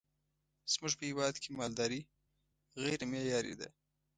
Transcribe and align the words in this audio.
زمونږ 0.71 0.93
په 0.99 1.03
هیواد 1.09 1.35
کی 1.43 1.49
مالداری 1.59 2.01
غیری 2.83 3.05
معیاری 3.11 3.53
ده 3.59 3.67